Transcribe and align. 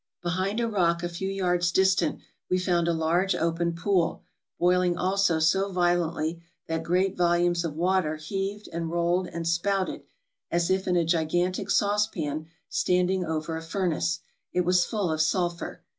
Behind 0.23 0.59
a 0.59 0.67
rock 0.67 1.03
a 1.03 1.09
few 1.09 1.29
yards 1.29 1.71
distant 1.71 2.21
we 2.49 2.57
found 2.57 2.87
a 2.87 2.91
large 2.91 3.35
open 3.35 3.73
pool, 3.75 4.23
boiling 4.57 4.97
also 4.97 5.37
so 5.37 5.71
violently 5.71 6.41
that 6.65 6.81
great 6.81 7.15
volumes 7.15 7.63
of 7.63 7.75
water 7.75 8.15
heaved 8.15 8.67
and 8.73 8.89
rolled 8.89 9.27
and 9.27 9.47
spouted, 9.47 10.01
as 10.49 10.71
if 10.71 10.87
in 10.87 10.95
a 10.95 11.05
gigantic 11.05 11.69
saucepan 11.69 12.47
standing 12.67 13.23
over 13.23 13.55
a 13.55 13.61
furnace. 13.61 14.21
It 14.51 14.61
was 14.61 14.85
full 14.85 15.11
of 15.11 15.21
sulphur. 15.21 15.83